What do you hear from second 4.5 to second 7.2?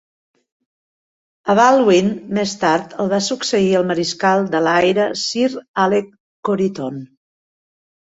de l'Aire Sir Alec Coryton.